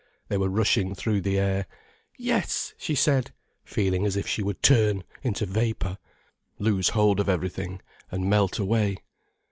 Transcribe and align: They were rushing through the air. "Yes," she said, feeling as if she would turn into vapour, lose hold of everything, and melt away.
They 0.29 0.37
were 0.37 0.49
rushing 0.49 0.95
through 0.95 1.21
the 1.21 1.37
air. 1.37 1.67
"Yes," 2.17 2.73
she 2.75 2.95
said, 2.95 3.31
feeling 3.63 4.03
as 4.03 4.17
if 4.17 4.25
she 4.25 4.41
would 4.41 4.63
turn 4.63 5.03
into 5.21 5.45
vapour, 5.45 5.99
lose 6.57 6.89
hold 6.89 7.19
of 7.19 7.29
everything, 7.29 7.83
and 8.09 8.27
melt 8.27 8.57
away. 8.57 8.97